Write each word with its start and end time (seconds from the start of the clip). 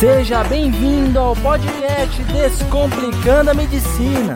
Seja 0.00 0.42
bem-vindo 0.44 1.18
ao 1.18 1.36
podcast 1.36 2.24
Descomplicando 2.24 3.50
a 3.50 3.54
Medicina. 3.54 4.34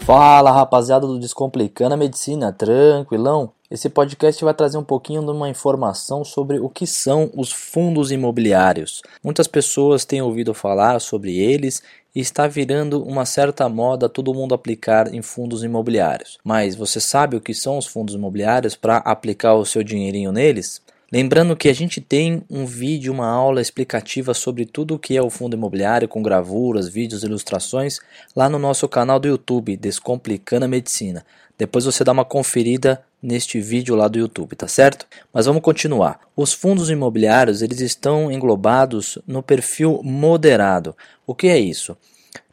Fala 0.00 0.50
rapaziada 0.50 1.06
do 1.06 1.18
Descomplicando 1.18 1.92
a 1.92 1.96
Medicina, 1.98 2.50
tranquilão? 2.50 3.52
Esse 3.70 3.90
podcast 3.90 4.42
vai 4.42 4.54
trazer 4.54 4.78
um 4.78 4.82
pouquinho 4.82 5.20
de 5.20 5.30
uma 5.30 5.50
informação 5.50 6.24
sobre 6.24 6.58
o 6.58 6.70
que 6.70 6.86
são 6.86 7.30
os 7.36 7.52
fundos 7.52 8.10
imobiliários. 8.10 9.02
Muitas 9.22 9.46
pessoas 9.46 10.06
têm 10.06 10.22
ouvido 10.22 10.54
falar 10.54 10.98
sobre 11.00 11.38
eles 11.38 11.82
e 12.16 12.20
está 12.20 12.46
virando 12.46 13.02
uma 13.02 13.26
certa 13.26 13.68
moda 13.68 14.08
todo 14.08 14.32
mundo 14.32 14.54
aplicar 14.54 15.12
em 15.12 15.20
fundos 15.20 15.62
imobiliários. 15.62 16.38
Mas 16.42 16.74
você 16.74 16.98
sabe 16.98 17.36
o 17.36 17.42
que 17.42 17.52
são 17.52 17.76
os 17.76 17.86
fundos 17.86 18.14
imobiliários 18.14 18.74
para 18.74 18.96
aplicar 18.96 19.52
o 19.52 19.66
seu 19.66 19.82
dinheirinho 19.84 20.32
neles? 20.32 20.80
Lembrando 21.14 21.54
que 21.54 21.68
a 21.68 21.72
gente 21.72 22.00
tem 22.00 22.42
um 22.50 22.66
vídeo, 22.66 23.12
uma 23.12 23.28
aula 23.28 23.62
explicativa 23.62 24.34
sobre 24.34 24.66
tudo 24.66 24.96
o 24.96 24.98
que 24.98 25.16
é 25.16 25.22
o 25.22 25.30
fundo 25.30 25.54
imobiliário, 25.54 26.08
com 26.08 26.20
gravuras, 26.20 26.88
vídeos, 26.88 27.22
ilustrações, 27.22 28.00
lá 28.34 28.48
no 28.48 28.58
nosso 28.58 28.88
canal 28.88 29.20
do 29.20 29.28
YouTube, 29.28 29.76
Descomplicando 29.76 30.64
a 30.64 30.68
Medicina. 30.68 31.24
Depois 31.56 31.84
você 31.84 32.02
dá 32.02 32.10
uma 32.10 32.24
conferida 32.24 33.00
neste 33.22 33.60
vídeo 33.60 33.94
lá 33.94 34.08
do 34.08 34.18
YouTube, 34.18 34.56
tá 34.56 34.66
certo? 34.66 35.06
Mas 35.32 35.46
vamos 35.46 35.62
continuar. 35.62 36.18
Os 36.34 36.52
fundos 36.52 36.90
imobiliários, 36.90 37.62
eles 37.62 37.78
estão 37.78 38.28
englobados 38.28 39.16
no 39.24 39.40
perfil 39.40 40.00
moderado. 40.02 40.96
O 41.24 41.32
que 41.32 41.46
é 41.46 41.60
isso? 41.60 41.96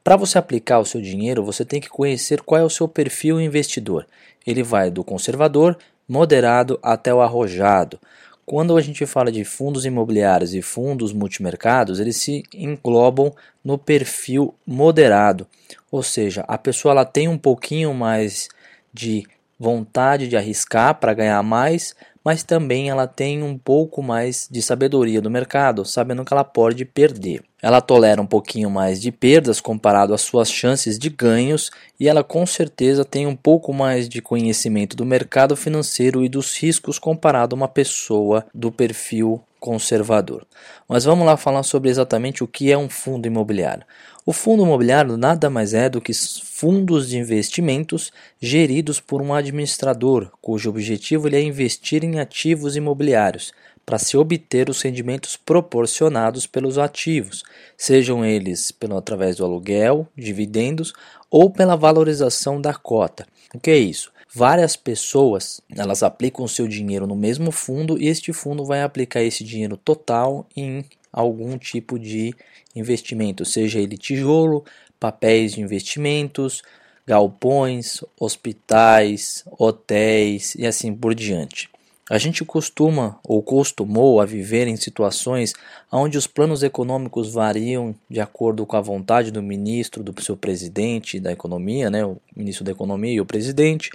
Para 0.04 0.16
você 0.16 0.38
aplicar 0.38 0.78
o 0.78 0.86
seu 0.86 1.02
dinheiro, 1.02 1.44
você 1.44 1.66
tem 1.66 1.82
que 1.82 1.90
conhecer 1.90 2.44
qual 2.44 2.62
é 2.62 2.64
o 2.64 2.70
seu 2.70 2.88
perfil 2.88 3.42
investidor. 3.42 4.06
Ele 4.46 4.62
vai 4.62 4.92
do 4.92 5.04
conservador, 5.04 5.76
moderado 6.08 6.78
até 6.84 7.12
o 7.12 7.22
arrojado. 7.22 8.00
Quando 8.46 8.76
a 8.76 8.82
gente 8.82 9.06
fala 9.06 9.32
de 9.32 9.44
fundos 9.44 9.86
imobiliários 9.86 10.54
e 10.54 10.62
fundos 10.62 11.14
multimercados, 11.14 12.00
eles 12.00 12.18
se 12.18 12.44
englobam 12.54 13.34
no 13.64 13.78
perfil 13.78 14.54
moderado, 14.66 15.48
ou 15.92 16.02
seja, 16.02 16.44
a 16.48 16.58
pessoa 16.58 16.92
ela 16.92 17.06
tem 17.06 17.28
um 17.28 17.38
pouquinho 17.38 17.94
mais 17.94 18.50
de 18.94 19.26
vontade 19.60 20.28
de 20.28 20.36
arriscar 20.36 20.96
para 20.96 21.14
ganhar 21.14 21.42
mais, 21.44 21.96
mas 22.24 22.44
também 22.44 22.90
ela 22.90 23.08
tem 23.08 23.44
um 23.44 23.58
pouco 23.58 24.02
mais 24.02 24.48
de 24.50 24.62
sabedoria 24.62 25.22
do 25.22 25.30
mercado, 25.30 25.86
sabendo 25.86 26.26
que 26.26 26.34
ela 26.34 26.44
pode 26.44 26.84
perder. 26.84 27.44
Ela 27.62 27.80
tolera 27.80 28.22
um 28.22 28.26
pouquinho 28.26 28.70
mais 28.70 29.00
de 29.00 29.12
perdas 29.12 29.62
comparado 29.62 30.14
às 30.14 30.22
suas 30.22 30.52
chances 30.52 30.98
de 30.98 31.10
ganhos 31.10 31.70
e 32.00 32.10
ela 32.10 32.24
com 32.24 32.46
certeza 32.46 33.06
tem 33.06 33.28
um 33.28 33.36
pouco 33.36 33.72
mais 33.72 34.10
de 34.10 34.22
conhecimento 34.22 34.96
do 34.96 35.06
mercado 35.06 35.56
financeiro 35.56 36.26
e 36.26 36.30
dos 36.30 36.58
riscos 36.58 36.98
comparado 36.98 37.56
a 37.56 37.58
uma 37.58 37.68
pessoa 37.68 38.46
do 38.54 38.72
perfil 38.72 39.42
conservador. 39.60 40.44
Mas 40.90 41.04
vamos 41.04 41.24
lá 41.24 41.38
falar 41.38 41.62
sobre 41.62 41.92
exatamente 41.92 42.44
o 42.44 42.48
que 42.48 42.72
é 42.72 42.78
um 42.78 42.90
fundo 42.90 43.28
imobiliário. 43.28 43.86
O 44.26 44.34
fundo 44.34 44.64
imobiliário 44.64 45.16
nada 45.16 45.50
mais 45.50 45.76
é 45.76 45.88
do 45.88 46.02
que 46.02 46.14
fundos 46.14 47.10
de 47.10 47.18
investimentos 47.18 48.12
geridos 48.42 49.00
por 49.00 49.22
um 49.22 49.34
administrador, 49.34 50.32
cujo 50.42 50.70
objetivo 50.70 51.28
é 51.28 51.42
investir 51.42 52.04
em 52.04 52.20
ativos 52.20 52.76
imobiliários 52.76 53.54
para 53.86 53.98
se 53.98 54.16
obter 54.18 54.70
os 54.70 54.82
rendimentos 54.82 55.36
proporcionados 55.36 56.46
pelos 56.48 56.78
ativos, 56.78 57.44
sejam 57.78 58.24
eles 58.24 58.72
pelo 58.72 58.98
através 58.98 59.38
do 59.38 59.46
aluguel, 59.46 60.08
dividendos 60.16 60.94
ou 61.30 61.50
pela 61.50 61.76
valorização 61.76 62.60
da 62.60 62.74
cota. 62.74 63.26
O 63.54 63.60
que 63.60 63.72
é 63.72 63.78
isso? 63.78 64.12
Várias 64.34 64.76
pessoas 64.78 65.60
elas 65.76 66.04
aplicam 66.04 66.48
seu 66.48 66.68
dinheiro 66.68 67.06
no 67.06 67.16
mesmo 67.16 67.52
fundo 67.52 68.02
e 68.02 68.08
este 68.08 68.32
fundo 68.32 68.64
vai 68.64 68.82
aplicar 68.82 69.22
esse 69.22 69.44
dinheiro 69.44 69.76
total 69.76 70.48
em 70.56 70.86
algum 71.12 71.58
tipo 71.58 72.00
de 72.00 72.34
investimento, 72.74 73.44
seja 73.44 73.80
ele 73.80 73.98
tijolo, 73.98 74.64
papéis 74.98 75.54
de 75.54 75.62
investimentos, 75.62 76.62
galpões, 77.06 78.02
hospitais, 78.18 79.44
hotéis 79.58 80.56
e 80.56 80.66
assim 80.66 80.94
por 80.94 81.14
diante. 81.14 81.70
A 82.12 82.18
gente 82.18 82.44
costuma 82.44 83.18
ou 83.24 83.42
costumou 83.42 84.20
a 84.20 84.26
viver 84.26 84.68
em 84.68 84.76
situações 84.76 85.54
onde 85.90 86.18
os 86.18 86.28
planos 86.28 86.62
econômicos 86.62 87.34
variam 87.34 87.96
de 88.10 88.20
acordo 88.20 88.66
com 88.66 88.76
a 88.76 88.82
vontade 88.82 89.32
do 89.32 89.42
ministro, 89.42 90.04
do 90.04 90.22
seu 90.22 90.36
presidente 90.36 91.22
da 91.22 91.32
economia, 91.32 91.90
né, 91.90 92.06
o 92.06 92.18
ministro 92.36 92.66
da 92.66 92.72
economia 92.74 93.14
e 93.14 93.22
o 93.22 93.26
presidente. 93.26 93.92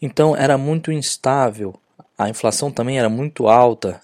Então 0.00 0.34
era 0.34 0.56
muito 0.56 0.90
instável, 0.90 1.74
a 2.16 2.30
inflação 2.30 2.70
também 2.70 2.98
era 2.98 3.10
muito 3.10 3.48
alta, 3.48 4.00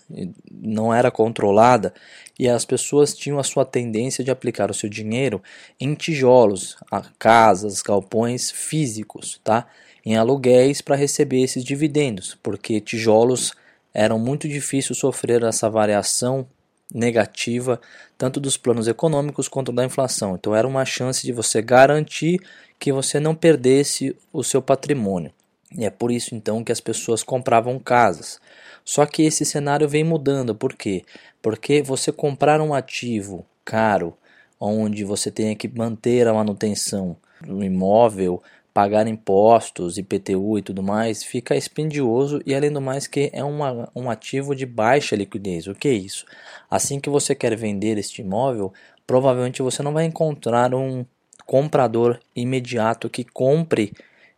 não 0.52 0.92
era 0.92 1.10
controlada 1.10 1.94
e 2.38 2.46
as 2.46 2.66
pessoas 2.66 3.14
tinham 3.14 3.38
a 3.38 3.42
sua 3.42 3.64
tendência 3.64 4.22
de 4.22 4.30
aplicar 4.30 4.70
o 4.70 4.74
seu 4.74 4.90
dinheiro 4.90 5.42
em 5.80 5.94
tijolos, 5.94 6.76
casas, 7.18 7.80
galpões 7.80 8.50
físicos, 8.50 9.40
tá? 9.42 9.66
Em 10.04 10.16
aluguéis 10.16 10.80
para 10.80 10.96
receber 10.96 11.42
esses 11.42 11.64
dividendos, 11.64 12.36
porque 12.42 12.80
tijolos 12.80 13.52
eram 13.92 14.18
muito 14.18 14.48
difícil 14.48 14.94
sofrer 14.94 15.42
essa 15.42 15.70
variação 15.70 16.46
negativa 16.92 17.80
tanto 18.18 18.38
dos 18.38 18.56
planos 18.56 18.86
econômicos 18.86 19.48
quanto 19.48 19.72
da 19.72 19.84
inflação. 19.84 20.34
Então 20.34 20.54
era 20.54 20.66
uma 20.66 20.84
chance 20.84 21.24
de 21.24 21.32
você 21.32 21.62
garantir 21.62 22.40
que 22.78 22.92
você 22.92 23.18
não 23.18 23.34
perdesse 23.34 24.16
o 24.32 24.42
seu 24.42 24.60
patrimônio. 24.60 25.32
E 25.76 25.84
é 25.84 25.90
por 25.90 26.12
isso 26.12 26.34
então 26.34 26.62
que 26.62 26.70
as 26.70 26.80
pessoas 26.80 27.22
compravam 27.22 27.78
casas. 27.78 28.40
Só 28.84 29.06
que 29.06 29.22
esse 29.22 29.44
cenário 29.44 29.88
vem 29.88 30.04
mudando, 30.04 30.54
por 30.54 30.74
quê? 30.74 31.04
Porque 31.40 31.82
você 31.82 32.12
comprar 32.12 32.60
um 32.60 32.74
ativo 32.74 33.44
caro, 33.64 34.16
onde 34.60 35.04
você 35.04 35.30
tem 35.30 35.56
que 35.56 35.68
manter 35.68 36.28
a 36.28 36.34
manutenção 36.34 37.16
do 37.40 37.64
imóvel, 37.64 38.42
pagar 38.74 39.06
impostos, 39.06 39.96
IPTU 39.96 40.58
e 40.58 40.62
tudo 40.62 40.82
mais, 40.82 41.22
fica 41.22 41.54
expendioso 41.54 42.42
e 42.44 42.52
além 42.52 42.72
do 42.72 42.80
mais 42.80 43.06
que 43.06 43.30
é 43.32 43.44
uma, 43.44 43.88
um 43.94 44.10
ativo 44.10 44.52
de 44.52 44.66
baixa 44.66 45.14
liquidez. 45.14 45.68
O 45.68 45.74
que 45.76 45.86
é 45.86 45.92
isso? 45.92 46.26
Assim 46.68 46.98
que 46.98 47.08
você 47.08 47.36
quer 47.36 47.56
vender 47.56 47.96
este 47.96 48.20
imóvel, 48.20 48.72
provavelmente 49.06 49.62
você 49.62 49.80
não 49.80 49.92
vai 49.92 50.04
encontrar 50.04 50.74
um 50.74 51.06
comprador 51.46 52.18
imediato 52.34 53.08
que 53.08 53.22
compre 53.22 53.92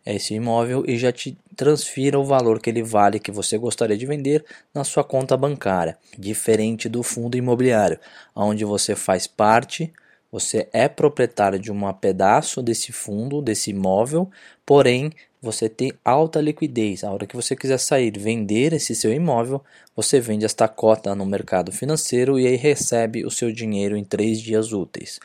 esse 0.04 0.34
imóvel 0.34 0.84
e 0.86 0.98
já 0.98 1.10
te 1.10 1.36
transfira 1.56 2.18
o 2.18 2.24
valor 2.24 2.60
que 2.60 2.68
ele 2.68 2.82
vale 2.82 3.18
que 3.18 3.32
você 3.32 3.56
gostaria 3.56 3.96
de 3.96 4.04
vender 4.04 4.44
na 4.74 4.84
sua 4.84 5.02
conta 5.02 5.34
bancária, 5.34 5.96
diferente 6.16 6.90
do 6.90 7.02
fundo 7.02 7.38
imobiliário, 7.38 7.98
onde 8.34 8.66
você 8.66 8.94
faz 8.94 9.26
parte 9.26 9.92
você 10.36 10.68
é 10.70 10.86
proprietário 10.86 11.58
de 11.58 11.72
um 11.72 11.90
pedaço 11.94 12.62
desse 12.62 12.92
fundo, 12.92 13.40
desse 13.40 13.70
imóvel, 13.70 14.30
porém 14.66 15.10
você 15.40 15.66
tem 15.66 15.94
alta 16.04 16.42
liquidez. 16.42 17.02
A 17.02 17.10
hora 17.10 17.26
que 17.26 17.34
você 17.34 17.56
quiser 17.56 17.78
sair, 17.78 18.12
vender 18.18 18.74
esse 18.74 18.94
seu 18.94 19.10
imóvel, 19.10 19.64
você 19.96 20.20
vende 20.20 20.44
esta 20.44 20.68
cota 20.68 21.14
no 21.14 21.24
mercado 21.24 21.72
financeiro 21.72 22.38
e 22.38 22.46
aí 22.46 22.54
recebe 22.54 23.24
o 23.24 23.30
seu 23.30 23.50
dinheiro 23.50 23.96
em 23.96 24.04
três 24.04 24.38
dias 24.38 24.74
úteis. 24.74 25.18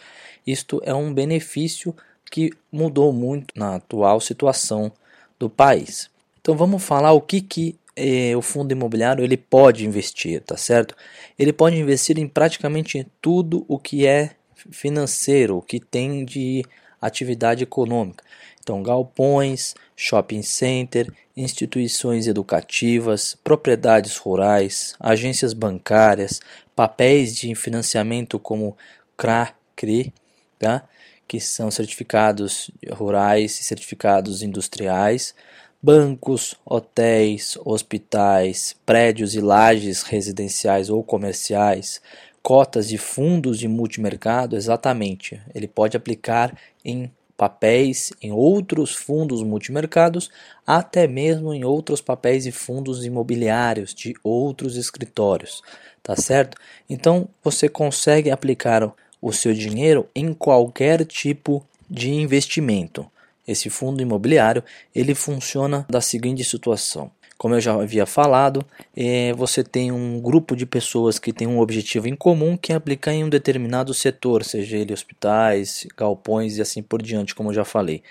Isto 0.48 0.82
é 0.86 0.94
um 0.94 1.14
benefício 1.14 1.94
que 2.32 2.50
mudou 2.72 3.12
muito 3.12 3.54
na 3.54 3.76
atual 3.76 4.22
situação 4.22 4.94
do 5.38 5.50
país. 5.50 6.10
Então 6.40 6.56
vamos 6.56 6.82
falar 6.82 7.12
o 7.12 7.20
que, 7.20 7.42
que 7.42 7.76
eh, 7.98 8.34
o 8.38 8.42
fundo 8.42 8.72
imobiliário 8.72 9.26
ele 9.26 9.36
pode 9.36 9.86
investir, 9.86 10.40
tá 10.42 10.56
certo? 10.56 10.96
Ele 11.38 11.52
pode 11.52 11.76
investir 11.76 12.18
em 12.18 12.30
praticamente 12.30 13.06
tudo 13.22 13.66
o 13.68 13.78
que 13.78 14.08
é 14.08 14.36
financeiro, 14.70 15.62
que 15.62 15.80
tem 15.80 16.26
de 16.26 16.64
atividade 17.02 17.64
econômica. 17.64 18.24
Então, 18.60 18.84
galpões, 18.84 19.74
shopping 19.96 20.44
center, 20.44 21.12
instituições 21.36 22.28
educativas, 22.28 23.36
propriedades 23.44 24.18
rurais, 24.18 24.96
agências 25.00 25.54
bancárias, 25.54 26.40
papéis 26.76 27.36
de 27.36 27.56
financiamento 27.56 28.38
como 28.38 28.78
CRA, 29.18 29.54
CRI, 29.76 30.14
tá? 30.60 30.88
que 31.28 31.40
são 31.40 31.72
certificados 31.72 32.70
rurais 32.92 33.60
e 33.60 33.64
certificados 33.64 34.44
industriais, 34.44 35.34
bancos, 35.82 36.56
hotéis, 36.64 37.58
hospitais, 37.66 38.76
prédios 38.86 39.34
e 39.34 39.42
lajes 39.42 40.04
residenciais 40.04 40.90
ou 40.90 41.04
comerciais, 41.04 42.02
cotas 42.42 42.88
de 42.88 42.98
fundos 42.98 43.60
de 43.60 43.68
multimercado, 43.68 44.56
exatamente. 44.56 45.42
Ele 45.54 45.68
pode 45.68 45.96
aplicar 45.96 46.58
em 46.84 47.12
papéis, 47.38 48.14
em 48.22 48.32
outros 48.32 48.94
fundos 48.94 49.42
multimercados, 49.42 50.30
até 50.66 51.08
mesmo 51.08 51.54
em 51.54 51.64
outros 51.64 52.00
papéis 52.00 52.46
e 52.46 52.52
fundos 52.52 53.04
imobiliários 53.04 53.96
de 53.96 54.14
outros 54.24 54.78
escritórios, 54.78 55.64
tá 56.04 56.16
certo? 56.16 56.56
Então 56.88 57.28
você 57.44 57.68
consegue 57.68 58.30
aplicar 58.30 58.94
o 59.20 59.32
seu 59.32 59.54
dinheiro 59.54 60.08
em 60.16 60.34
qualquer 60.34 61.04
tipo 61.06 61.66
de 61.90 62.12
investimento. 62.12 63.10
Esse 63.48 63.70
fundo 63.72 64.02
imobiliário, 64.02 64.64
ele 64.94 65.16
funciona 65.16 65.86
da 65.90 66.00
seguinte 66.00 66.44
situação: 66.44 67.12
Como 67.42 67.56
eu 67.56 67.60
já 67.60 67.74
havia 67.74 68.06
falado, 68.06 68.64
é, 68.96 69.34
você 69.34 69.64
tem 69.64 69.92
um 69.92 70.22
grupo 70.22 70.56
de 70.56 70.64
pessoas 70.64 71.18
que 71.18 71.34
tem 71.34 71.48
um 71.48 71.60
objetivo 71.60 72.08
em 72.08 72.16
comum 72.16 72.56
que 72.56 72.72
é 72.72 72.76
aplicar 72.76 73.14
em 73.14 73.24
um 73.24 73.30
determinado 73.30 73.96
setor, 73.96 74.44
seja 74.44 74.78
ele 74.78 74.94
hospitais, 74.94 75.88
galpões 75.98 76.58
e 76.58 76.62
assim 76.62 76.84
por 76.84 77.02
diante, 77.02 77.34
como 77.34 77.50
eu 77.50 77.56
já 77.56 77.66
falei. 77.66 78.04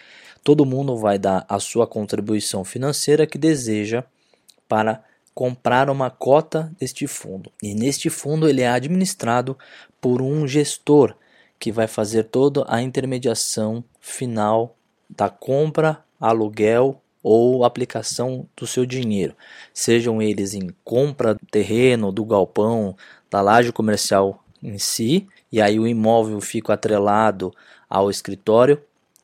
Todo 0.43 0.67
mundo 0.67 0.97
vai 0.97 1.17
dar 1.17 1.47
a 1.49 1.61
sua 1.61 1.87
contribuição 1.87 2.65
financeira 2.65 3.25
que 3.25 3.39
deseja 3.39 4.03
para 4.69 5.01
comprar 5.33 5.91
uma 5.91 6.11
cota 6.11 6.73
deste 6.77 7.07
fundo. 7.07 7.53
E 7.63 7.73
neste 7.73 8.11
fundo 8.11 8.49
ele 8.49 8.63
é 8.63 8.69
administrado 8.69 9.57
por 10.01 10.21
um 10.21 10.45
gestor 10.45 11.15
que 11.57 11.71
vai 11.71 11.87
fazer 11.87 12.25
toda 12.25 12.65
a 12.67 12.83
intermediação 12.83 13.85
final 14.01 14.77
da 15.09 15.29
compra, 15.29 16.03
aluguel 16.21 17.01
ou 17.23 17.65
aplicação 17.65 18.47
do 18.57 18.67
seu 18.67 18.87
dinheiro, 18.87 19.35
sejam 19.75 20.23
eles 20.23 20.55
em 20.55 20.71
compra 20.85 21.35
do 21.35 21.47
terreno, 21.51 22.13
do 22.13 22.25
galpão, 22.25 22.97
da 23.31 23.41
laje 23.41 23.73
comercial 23.73 24.43
em 24.63 24.79
si, 24.79 25.27
e 25.53 25.61
aí 25.61 25.79
o 25.79 25.87
imóvel 25.87 26.41
fica 26.41 26.75
atrelado 26.75 27.53
ao 27.89 28.11
escritório 28.11 28.81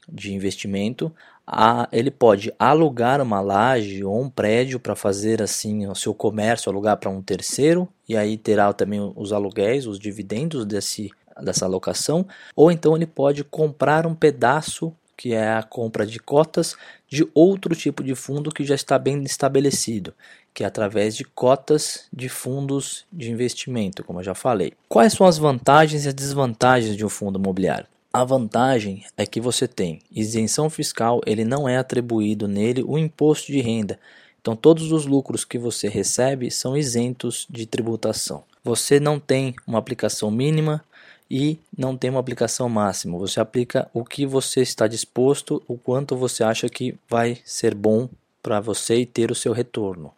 de 0.08 0.34
investimento, 0.34 1.12
a, 1.46 1.88
ele 1.92 2.10
pode 2.10 2.52
alugar 2.58 3.20
uma 3.20 3.40
laje 3.40 4.02
ou 4.02 4.20
um 4.20 4.28
prédio 4.28 4.80
para 4.80 4.96
fazer 4.96 5.40
assim 5.40 5.86
o 5.86 5.94
seu 5.94 6.12
comércio, 6.12 6.70
alugar 6.70 6.96
para 6.96 7.10
um 7.10 7.22
terceiro, 7.22 7.88
e 8.08 8.16
aí 8.16 8.36
terá 8.36 8.72
também 8.72 9.12
os 9.14 9.32
aluguéis, 9.32 9.86
os 9.86 9.98
dividendos 9.98 10.66
desse, 10.66 11.10
dessa 11.40 11.64
alocação, 11.64 12.26
ou 12.54 12.70
então 12.70 12.96
ele 12.96 13.06
pode 13.06 13.44
comprar 13.44 14.06
um 14.06 14.14
pedaço 14.14 14.92
que 15.16 15.32
é 15.32 15.52
a 15.52 15.62
compra 15.62 16.06
de 16.06 16.18
cotas 16.18 16.76
de 17.08 17.26
outro 17.34 17.74
tipo 17.74 18.02
de 18.02 18.14
fundo 18.14 18.52
que 18.52 18.64
já 18.64 18.74
está 18.74 18.98
bem 18.98 19.22
estabelecido, 19.22 20.12
que 20.52 20.62
é 20.62 20.66
através 20.66 21.16
de 21.16 21.24
cotas 21.24 22.06
de 22.12 22.28
fundos 22.28 23.04
de 23.12 23.30
investimento, 23.30 24.04
como 24.04 24.20
eu 24.20 24.24
já 24.24 24.34
falei. 24.34 24.72
Quais 24.88 25.12
são 25.12 25.26
as 25.26 25.38
vantagens 25.38 26.04
e 26.04 26.08
as 26.08 26.14
desvantagens 26.14 26.96
de 26.96 27.04
um 27.04 27.08
fundo 27.08 27.38
imobiliário? 27.38 27.86
A 28.12 28.24
vantagem 28.24 29.04
é 29.16 29.26
que 29.26 29.40
você 29.40 29.68
tem 29.68 30.00
isenção 30.10 30.70
fiscal, 30.70 31.20
ele 31.26 31.44
não 31.44 31.68
é 31.68 31.76
atribuído 31.76 32.48
nele 32.48 32.82
o 32.82 32.96
imposto 32.96 33.52
de 33.52 33.60
renda. 33.60 33.98
Então 34.40 34.56
todos 34.56 34.92
os 34.92 35.06
lucros 35.06 35.44
que 35.44 35.58
você 35.58 35.88
recebe 35.88 36.50
são 36.50 36.76
isentos 36.76 37.46
de 37.50 37.66
tributação. 37.66 38.44
Você 38.64 38.98
não 38.98 39.20
tem 39.20 39.54
uma 39.66 39.78
aplicação 39.78 40.30
mínima 40.30 40.82
e 41.30 41.58
não 41.76 41.96
tem 41.96 42.10
uma 42.10 42.20
aplicação 42.20 42.68
máxima. 42.68 43.18
Você 43.18 43.40
aplica 43.40 43.90
o 43.92 44.04
que 44.04 44.26
você 44.26 44.62
está 44.62 44.86
disposto, 44.86 45.62
o 45.66 45.76
quanto 45.76 46.16
você 46.16 46.44
acha 46.44 46.68
que 46.68 46.96
vai 47.08 47.38
ser 47.44 47.74
bom 47.74 48.08
para 48.42 48.60
você 48.60 49.00
e 49.00 49.06
ter 49.06 49.30
o 49.30 49.34
seu 49.34 49.52
retorno. 49.52 50.12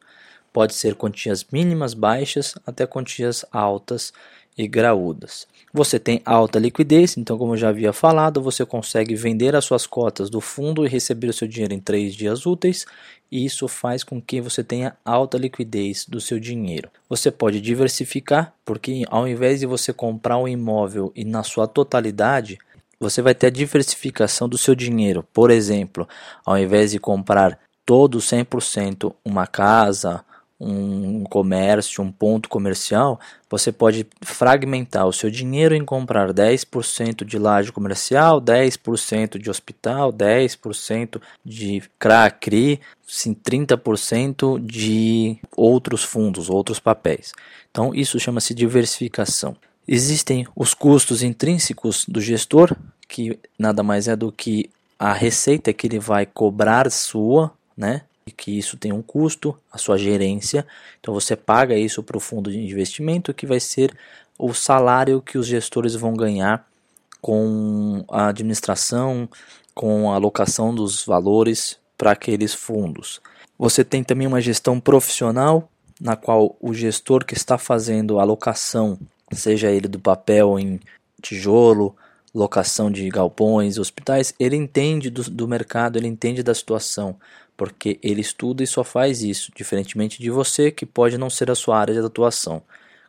Pode 0.52 0.74
ser 0.74 0.94
quantias 0.94 1.46
mínimas 1.50 1.94
baixas 1.94 2.54
até 2.66 2.86
quantias 2.86 3.44
altas 3.50 4.12
e 4.58 4.66
graúdas. 4.66 5.46
Você 5.72 5.98
tem 5.98 6.20
alta 6.24 6.58
liquidez, 6.58 7.16
então, 7.16 7.38
como 7.38 7.52
eu 7.52 7.56
já 7.56 7.68
havia 7.68 7.92
falado, 7.92 8.42
você 8.42 8.66
consegue 8.66 9.14
vender 9.14 9.54
as 9.54 9.64
suas 9.64 9.86
cotas 9.86 10.28
do 10.28 10.40
fundo 10.40 10.84
e 10.84 10.88
receber 10.88 11.28
o 11.28 11.32
seu 11.32 11.46
dinheiro 11.46 11.72
em 11.72 11.78
três 11.78 12.14
dias 12.14 12.44
úteis, 12.44 12.84
e 13.30 13.44
isso 13.44 13.68
faz 13.68 14.02
com 14.02 14.20
que 14.20 14.40
você 14.40 14.64
tenha 14.64 14.96
alta 15.04 15.38
liquidez 15.38 16.04
do 16.06 16.20
seu 16.20 16.40
dinheiro. 16.40 16.90
Você 17.08 17.30
pode 17.30 17.60
diversificar, 17.60 18.52
porque 18.64 19.04
ao 19.08 19.28
invés 19.28 19.60
de 19.60 19.66
você 19.66 19.92
comprar 19.92 20.38
um 20.38 20.48
imóvel 20.48 21.12
e 21.14 21.24
na 21.24 21.44
sua 21.44 21.68
totalidade, 21.68 22.58
você 22.98 23.22
vai 23.22 23.34
ter 23.34 23.46
a 23.46 23.50
diversificação 23.50 24.48
do 24.48 24.58
seu 24.58 24.74
dinheiro. 24.74 25.24
Por 25.32 25.50
exemplo, 25.50 26.08
ao 26.44 26.58
invés 26.58 26.90
de 26.90 26.98
comprar 26.98 27.58
todo 27.86 28.18
100% 28.18 29.14
uma 29.24 29.46
casa, 29.46 30.24
um 30.60 31.22
comércio, 31.24 32.02
um 32.02 32.10
ponto 32.10 32.48
comercial, 32.48 33.20
você 33.48 33.70
pode 33.70 34.06
fragmentar 34.22 35.06
o 35.06 35.12
seu 35.12 35.30
dinheiro 35.30 35.74
em 35.74 35.84
comprar 35.84 36.32
10% 36.32 37.24
de 37.24 37.38
laje 37.38 37.70
comercial, 37.70 38.40
10% 38.40 39.38
de 39.38 39.48
hospital, 39.48 40.12
10% 40.12 41.20
de 41.44 41.82
CRA-CRI, 41.98 42.80
30% 43.06 44.60
de 44.60 45.38
outros 45.56 46.02
fundos, 46.02 46.50
outros 46.50 46.80
papéis. 46.80 47.32
Então 47.70 47.94
isso 47.94 48.18
chama-se 48.18 48.52
diversificação. 48.52 49.56
Existem 49.86 50.46
os 50.54 50.74
custos 50.74 51.22
intrínsecos 51.22 52.04
do 52.06 52.20
gestor, 52.20 52.76
que 53.08 53.38
nada 53.58 53.82
mais 53.82 54.08
é 54.08 54.16
do 54.16 54.30
que 54.30 54.70
a 54.98 55.12
receita 55.12 55.72
que 55.72 55.86
ele 55.86 55.98
vai 55.98 56.26
cobrar 56.26 56.90
sua, 56.90 57.52
né? 57.76 58.02
Que 58.30 58.58
isso 58.58 58.76
tem 58.76 58.92
um 58.92 59.02
custo, 59.02 59.56
a 59.72 59.78
sua 59.78 59.98
gerência. 59.98 60.66
Então 61.00 61.12
você 61.14 61.36
paga 61.36 61.76
isso 61.76 62.02
para 62.02 62.16
o 62.16 62.20
fundo 62.20 62.50
de 62.50 62.58
investimento, 62.58 63.34
que 63.34 63.46
vai 63.46 63.60
ser 63.60 63.96
o 64.38 64.52
salário 64.54 65.20
que 65.20 65.36
os 65.36 65.46
gestores 65.46 65.94
vão 65.94 66.14
ganhar 66.14 66.66
com 67.20 68.04
a 68.08 68.28
administração, 68.28 69.28
com 69.74 70.10
a 70.10 70.14
alocação 70.14 70.74
dos 70.74 71.04
valores 71.04 71.78
para 71.96 72.12
aqueles 72.12 72.54
fundos. 72.54 73.20
Você 73.58 73.84
tem 73.84 74.04
também 74.04 74.26
uma 74.26 74.40
gestão 74.40 74.78
profissional, 74.78 75.68
na 76.00 76.14
qual 76.14 76.56
o 76.60 76.72
gestor 76.72 77.24
que 77.24 77.34
está 77.34 77.58
fazendo 77.58 78.18
a 78.18 78.22
alocação, 78.22 78.98
seja 79.32 79.70
ele 79.70 79.88
do 79.88 79.98
papel 79.98 80.58
em 80.58 80.78
tijolo, 81.20 81.96
locação 82.32 82.90
de 82.90 83.08
galpões, 83.08 83.78
hospitais, 83.78 84.32
ele 84.38 84.54
entende 84.54 85.10
do, 85.10 85.22
do 85.28 85.48
mercado, 85.48 85.96
ele 85.96 86.06
entende 86.06 86.42
da 86.42 86.54
situação 86.54 87.16
porque 87.58 87.98
ele 88.04 88.20
estuda 88.20 88.62
e 88.62 88.66
só 88.68 88.84
faz 88.84 89.20
isso, 89.20 89.50
diferentemente 89.54 90.22
de 90.22 90.30
você 90.30 90.70
que 90.70 90.86
pode 90.86 91.18
não 91.18 91.28
ser 91.28 91.50
a 91.50 91.56
sua 91.56 91.76
área 91.76 91.92
de 91.92 92.00
atuação. 92.00 92.62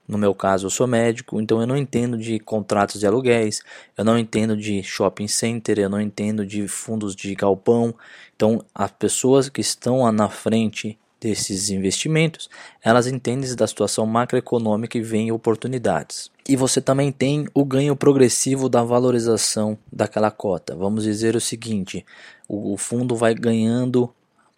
No 0.07 0.17
meu 0.17 0.33
caso, 0.33 0.65
eu 0.65 0.71
sou 0.71 0.87
médico, 0.87 1.39
então 1.39 1.61
eu 1.61 1.67
não 1.67 1.77
entendo 1.77 2.17
de 2.17 2.39
contratos 2.39 2.99
de 2.99 3.05
aluguéis, 3.05 3.61
eu 3.95 4.03
não 4.03 4.17
entendo 4.17 4.57
de 4.57 4.81
shopping 4.81 5.27
center, 5.27 5.77
eu 5.77 5.87
não 5.87 6.01
entendo 6.01 6.43
de 6.43 6.67
fundos 6.67 7.15
de 7.15 7.35
galpão. 7.35 7.93
Então, 8.35 8.65
as 8.73 8.89
pessoas 8.89 9.49
que 9.49 9.61
estão 9.61 10.11
na 10.11 10.29
frente 10.29 10.97
desses 11.21 11.69
investimentos, 11.69 12.49
elas 12.83 13.05
entendem 13.05 13.55
da 13.55 13.67
situação 13.67 14.07
macroeconômica 14.07 14.97
e 14.97 15.01
veem 15.01 15.31
oportunidades. 15.31 16.31
E 16.47 16.55
você 16.55 16.81
também 16.81 17.11
tem 17.11 17.47
o 17.53 17.63
ganho 17.63 17.95
progressivo 17.95 18.67
da 18.67 18.83
valorização 18.83 19.77
daquela 19.93 20.31
cota. 20.31 20.75
Vamos 20.75 21.03
dizer 21.03 21.35
o 21.35 21.41
seguinte: 21.41 22.03
o 22.47 22.75
fundo 22.77 23.15
vai 23.15 23.35
ganhando 23.35 24.11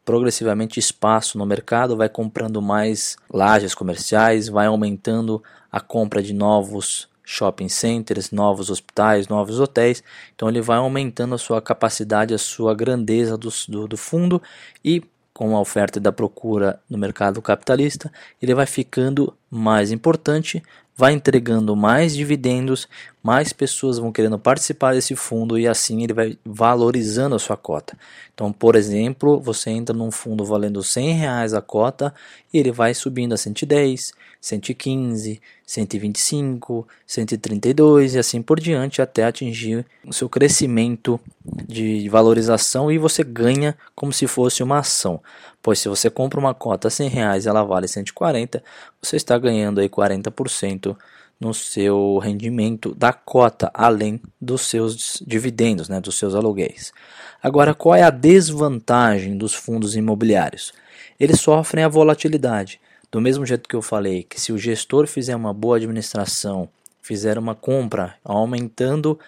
progressivamente 0.04 0.80
espaço 0.80 1.38
no 1.38 1.46
mercado, 1.46 1.96
vai 1.96 2.10
comprando 2.10 2.62
mais 2.62 3.18
lajes 3.32 3.76
comerciais, 3.76 4.48
vai 4.48 4.66
aumentando 4.68 5.44
a 5.72 5.80
compra 5.80 6.22
de 6.22 6.34
novos 6.34 7.10
shopping 7.24 7.70
centers, 7.70 8.32
novos 8.32 8.70
hospitais, 8.70 9.28
novos 9.28 9.60
hotéis. 9.60 10.04
Então 10.36 10.50
ele 10.50 10.62
vai 10.62 10.78
aumentando 10.78 11.36
a 11.36 11.38
sua 11.38 11.62
capacidade, 11.62 12.34
a 12.34 12.38
sua 12.38 12.74
grandeza 12.76 13.38
do, 13.38 13.50
do, 13.70 13.88
do 13.88 13.98
fundo 13.98 14.42
e 14.84 15.04
com 15.34 15.56
a 15.56 15.60
oferta 15.62 15.98
e 15.98 16.02
da 16.02 16.12
procura 16.12 16.80
no 16.90 16.98
mercado 16.98 17.42
capitalista, 17.42 18.12
ele 18.42 18.54
vai 18.54 18.66
ficando 18.66 19.36
mais 19.50 19.92
importante, 19.92 20.62
vai 21.02 21.14
entregando 21.14 21.76
mais 21.76 22.16
dividendos, 22.16 22.88
mais 23.24 23.52
pessoas 23.52 23.98
vão 23.98 24.12
querendo 24.12 24.38
participar 24.38 24.94
desse 24.94 25.16
fundo 25.16 25.58
e 25.58 25.68
assim 25.68 26.04
ele 26.04 26.14
vai 26.14 26.38
valorizando 26.46 27.34
a 27.34 27.40
sua 27.40 27.58
cota. 27.58 27.98
Então, 28.36 28.54
por 28.54 28.76
exemplo, 28.76 29.40
você 29.40 29.72
entra 29.72 29.96
num 29.96 30.12
fundo 30.12 30.46
valendo 30.46 30.84
100 30.84 31.14
reais 31.14 31.56
a 31.56 31.62
cota 31.62 32.14
e 32.54 32.60
ele 32.60 32.72
vai 32.72 32.94
subindo 32.94 33.34
a 33.34 33.38
110, 33.38 34.14
115, 34.40 35.42
125, 35.66 36.88
132 37.08 38.16
e 38.16 38.20
assim 38.20 38.42
por 38.42 38.60
diante 38.60 39.02
até 39.02 39.24
atingir 39.24 39.86
o 40.06 40.14
seu 40.14 40.28
crescimento 40.28 41.20
de 41.68 42.10
valorização 42.10 42.92
e 42.92 42.98
você 42.98 43.24
ganha 43.24 43.78
como 43.96 44.12
se 44.12 44.28
fosse 44.28 44.62
uma 44.64 44.80
ação. 44.80 45.22
Pois 45.62 45.80
se 45.80 45.88
você 45.88 46.10
compra 46.10 46.40
uma 46.40 46.54
cota 46.54 46.88
a 46.88 46.92
100 46.92 47.10
reais 47.10 47.46
e 47.46 47.50
ela 47.50 47.64
vale 47.64 47.88
140, 47.88 48.64
você 49.02 49.16
está 49.16 49.38
ganhando 49.38 49.80
aí 49.80 49.88
40% 49.88 50.98
no 51.42 51.56
seu 51.56 52.20
rendimento 52.20 52.94
da 52.94 53.12
cota, 53.12 53.72
além 53.74 54.22
dos 54.40 54.62
seus 54.62 55.22
dividendos, 55.26 55.90
né, 55.90 56.00
dos 56.00 56.16
seus 56.16 56.36
aluguéis. 56.36 56.94
Agora, 57.42 57.74
qual 57.74 57.96
é 57.96 58.04
a 58.04 58.12
desvantagem 58.12 59.36
dos 59.36 59.56
fundos 59.56 59.96
imobiliários? 59.96 60.72
Eles 61.20 61.42
sofrem 61.42 61.84
a 61.84 61.90
volatilidade. 61.90 62.80
Do 63.12 63.20
mesmo 63.20 63.44
jeito 63.44 63.68
que 63.68 63.76
eu 63.76 63.82
falei, 63.82 64.22
que 64.24 64.40
se 64.40 64.54
o 64.54 64.58
gestor 64.58 65.08
fizer 65.08 65.36
uma 65.36 65.52
boa 65.52 65.78
administração, 65.78 66.70
fizer 67.02 67.40
uma 67.40 67.56
compra 67.56 68.16
aumentando 68.24 69.20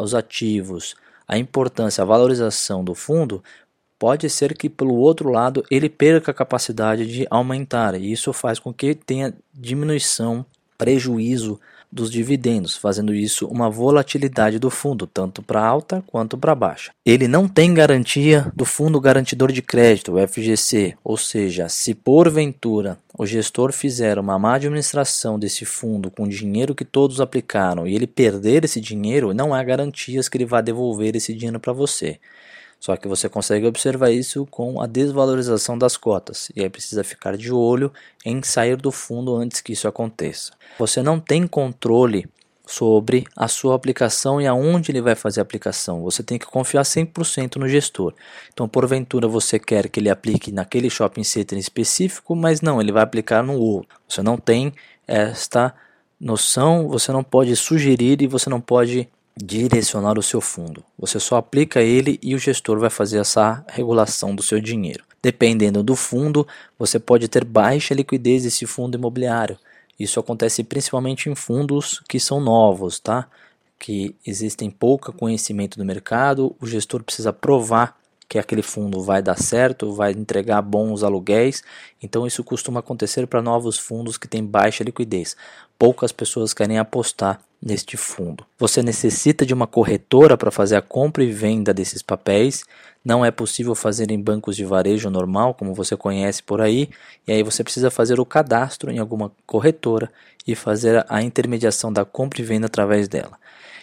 os 0.00 0.14
ativos, 0.14 0.94
a 1.26 1.38
importância, 1.38 2.02
a 2.02 2.06
valorização 2.06 2.84
do 2.84 2.94
fundo, 2.94 3.42
pode 3.98 4.28
ser 4.30 4.56
que 4.56 4.68
pelo 4.68 4.94
outro 4.94 5.30
lado 5.30 5.64
ele 5.70 5.88
perca 5.88 6.30
a 6.30 6.34
capacidade 6.34 7.06
de 7.06 7.26
aumentar, 7.30 7.94
e 7.94 8.12
isso 8.12 8.32
faz 8.32 8.58
com 8.58 8.72
que 8.72 8.94
tenha 8.94 9.34
diminuição, 9.52 10.44
prejuízo 10.78 11.60
dos 11.90 12.10
dividendos, 12.10 12.76
fazendo 12.76 13.14
isso 13.14 13.46
uma 13.46 13.70
volatilidade 13.70 14.58
do 14.58 14.70
fundo, 14.70 15.06
tanto 15.06 15.42
para 15.42 15.64
alta 15.64 16.04
quanto 16.06 16.36
para 16.36 16.54
baixa. 16.54 16.92
Ele 17.04 17.26
não 17.26 17.48
tem 17.48 17.72
garantia 17.72 18.52
do 18.54 18.64
Fundo 18.64 19.00
Garantidor 19.00 19.50
de 19.50 19.62
Crédito, 19.62 20.12
o 20.12 20.28
FGC, 20.28 20.94
ou 21.02 21.16
seja, 21.16 21.68
se 21.68 21.94
porventura 21.94 22.98
o 23.18 23.24
gestor 23.26 23.72
fizer 23.72 24.18
uma 24.18 24.38
má 24.38 24.54
administração 24.54 25.38
desse 25.38 25.64
fundo 25.64 26.10
com 26.10 26.28
dinheiro 26.28 26.74
que 26.74 26.84
todos 26.84 27.20
aplicaram 27.20 27.86
e 27.86 27.94
ele 27.94 28.06
perder 28.06 28.64
esse 28.64 28.80
dinheiro, 28.80 29.32
não 29.32 29.54
há 29.54 29.62
garantias 29.64 30.28
que 30.28 30.36
ele 30.36 30.46
vá 30.46 30.60
devolver 30.60 31.16
esse 31.16 31.34
dinheiro 31.34 31.58
para 31.58 31.72
você. 31.72 32.20
Só 32.80 32.96
que 32.96 33.08
você 33.08 33.28
consegue 33.28 33.66
observar 33.66 34.10
isso 34.10 34.46
com 34.46 34.80
a 34.80 34.86
desvalorização 34.86 35.76
das 35.76 35.96
cotas, 35.96 36.50
e 36.54 36.62
aí 36.62 36.70
precisa 36.70 37.02
ficar 37.02 37.36
de 37.36 37.52
olho 37.52 37.92
em 38.24 38.42
sair 38.42 38.76
do 38.76 38.92
fundo 38.92 39.34
antes 39.34 39.60
que 39.60 39.72
isso 39.72 39.88
aconteça. 39.88 40.52
Você 40.78 41.02
não 41.02 41.18
tem 41.18 41.46
controle 41.46 42.28
sobre 42.68 43.26
a 43.34 43.48
sua 43.48 43.74
aplicação 43.74 44.40
e 44.40 44.46
aonde 44.46 44.92
ele 44.92 45.00
vai 45.00 45.14
fazer 45.14 45.40
a 45.40 45.42
aplicação. 45.42 46.02
Você 46.02 46.22
tem 46.22 46.38
que 46.38 46.46
confiar 46.46 46.82
100% 46.82 47.56
no 47.56 47.66
gestor. 47.66 48.12
Então, 48.52 48.68
porventura, 48.68 49.26
você 49.26 49.58
quer 49.58 49.88
que 49.88 49.98
ele 49.98 50.10
aplique 50.10 50.52
naquele 50.52 50.90
shopping 50.90 51.24
center 51.24 51.58
específico, 51.58 52.36
mas 52.36 52.60
não, 52.60 52.80
ele 52.80 52.92
vai 52.92 53.02
aplicar 53.02 53.42
no 53.42 53.54
outro. 53.54 53.98
Você 54.06 54.22
não 54.22 54.36
tem 54.36 54.74
esta 55.06 55.74
noção, 56.20 56.88
você 56.88 57.10
não 57.10 57.24
pode 57.24 57.56
sugerir 57.56 58.20
e 58.20 58.26
você 58.26 58.50
não 58.50 58.60
pode 58.60 59.08
direcionar 59.40 60.18
o 60.18 60.22
seu 60.22 60.40
fundo. 60.40 60.84
Você 60.98 61.20
só 61.20 61.36
aplica 61.36 61.80
ele 61.80 62.18
e 62.22 62.34
o 62.34 62.38
gestor 62.38 62.78
vai 62.78 62.90
fazer 62.90 63.18
essa 63.18 63.64
regulação 63.68 64.34
do 64.34 64.42
seu 64.42 64.60
dinheiro. 64.60 65.04
Dependendo 65.22 65.82
do 65.82 65.96
fundo, 65.96 66.46
você 66.78 66.98
pode 66.98 67.28
ter 67.28 67.44
baixa 67.44 67.94
liquidez 67.94 68.42
desse 68.42 68.66
fundo 68.66 68.96
imobiliário. 68.96 69.58
Isso 69.98 70.20
acontece 70.20 70.62
principalmente 70.62 71.28
em 71.28 71.34
fundos 71.34 72.00
que 72.08 72.20
são 72.20 72.40
novos, 72.40 72.98
tá? 72.98 73.28
Que 73.78 74.14
existem 74.26 74.70
pouco 74.70 75.12
conhecimento 75.12 75.78
do 75.78 75.84
mercado, 75.84 76.54
o 76.60 76.66
gestor 76.66 77.02
precisa 77.02 77.32
provar 77.32 77.96
que 78.28 78.38
aquele 78.38 78.62
fundo 78.62 79.00
vai 79.00 79.22
dar 79.22 79.38
certo, 79.38 79.92
vai 79.92 80.12
entregar 80.12 80.60
bons 80.60 81.02
aluguéis. 81.02 81.64
Então 82.02 82.26
isso 82.26 82.44
costuma 82.44 82.80
acontecer 82.80 83.26
para 83.26 83.40
novos 83.40 83.78
fundos 83.78 84.18
que 84.18 84.28
têm 84.28 84.44
baixa 84.44 84.84
liquidez. 84.84 85.34
Poucas 85.78 86.10
pessoas 86.10 86.52
querem 86.52 86.78
apostar 86.78 87.40
neste 87.62 87.96
fundo. 87.96 88.44
Você 88.58 88.82
necessita 88.82 89.46
de 89.46 89.54
uma 89.54 89.66
corretora 89.66 90.36
para 90.36 90.50
fazer 90.50 90.76
a 90.76 90.82
compra 90.82 91.22
e 91.22 91.30
venda 91.30 91.72
desses 91.72 92.02
papéis. 92.02 92.64
Não 93.04 93.24
é 93.24 93.30
possível 93.30 93.74
fazer 93.74 94.10
em 94.10 94.20
bancos 94.20 94.56
de 94.56 94.64
varejo 94.64 95.08
normal, 95.08 95.54
como 95.54 95.74
você 95.74 95.96
conhece 95.96 96.42
por 96.42 96.60
aí, 96.60 96.88
e 97.26 97.32
aí 97.32 97.42
você 97.42 97.62
precisa 97.62 97.90
fazer 97.90 98.18
o 98.18 98.26
cadastro 98.26 98.90
em 98.90 98.98
alguma 98.98 99.32
corretora 99.46 100.10
e 100.46 100.54
fazer 100.54 101.04
a 101.08 101.22
intermediação 101.22 101.92
da 101.92 102.04
compra 102.04 102.40
e 102.40 102.44
venda 102.44 102.66
através 102.66 103.06
dela. 103.08 103.38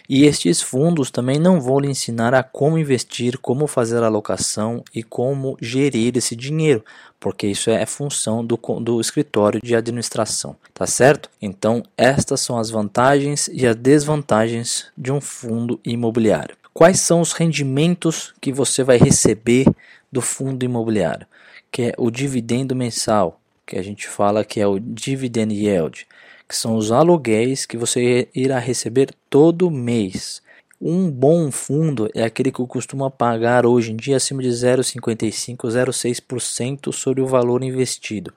E 0.08 0.24
estes 0.24 0.62
fundos 0.62 1.10
também 1.10 1.38
não 1.38 1.60
vão 1.60 1.80
lhe 1.80 1.88
ensinar 1.88 2.32
a 2.32 2.42
como 2.42 2.78
investir, 2.78 3.38
como 3.38 3.66
fazer 3.66 4.02
alocação 4.02 4.84
e 4.94 5.02
como 5.02 5.56
gerir 5.60 6.16
esse 6.16 6.36
dinheiro, 6.36 6.84
porque 7.18 7.46
isso 7.46 7.70
é 7.70 7.84
função 7.84 8.44
do, 8.44 8.56
do 8.80 9.00
escritório 9.00 9.60
de 9.62 9.74
administração, 9.74 10.56
tá 10.72 10.86
certo? 10.86 11.28
Então, 11.42 11.82
estas 11.96 12.40
são 12.40 12.56
as 12.58 12.70
vantagens 12.70 13.48
e 13.52 13.66
as 13.66 13.74
desvantagens 13.74 14.86
de 14.96 15.10
um 15.10 15.20
fundo 15.20 15.80
imobiliário. 15.84 16.56
Quais 16.72 17.00
são 17.00 17.20
os 17.20 17.32
rendimentos 17.32 18.34
que 18.40 18.52
você 18.52 18.84
vai 18.84 18.98
receber 18.98 19.66
do 20.12 20.20
fundo 20.20 20.64
imobiliário? 20.64 21.26
Que 21.72 21.82
é 21.82 21.94
o 21.98 22.10
dividendo 22.10 22.76
mensal, 22.76 23.40
que 23.66 23.76
a 23.76 23.82
gente 23.82 24.06
fala 24.06 24.44
que 24.44 24.60
é 24.60 24.66
o 24.66 24.78
dividend 24.78 25.52
yield 25.52 26.06
que 26.48 26.56
são 26.56 26.76
os 26.76 26.92
aluguéis 26.92 27.66
que 27.66 27.76
você 27.76 28.28
irá 28.34 28.58
receber 28.58 29.10
todo 29.28 29.70
mês. 29.70 30.42
Um 30.80 31.10
bom 31.10 31.50
fundo 31.50 32.08
é 32.14 32.22
aquele 32.22 32.52
que 32.52 32.64
costuma 32.66 33.10
pagar 33.10 33.64
hoje 33.64 33.92
em 33.92 33.96
dia 33.96 34.16
acima 34.16 34.42
de 34.42 34.48
0,55, 34.48 35.56
0,6% 35.68 36.92
sobre 36.92 37.22
o 37.22 37.26
valor 37.26 37.62
investido. 37.64 38.32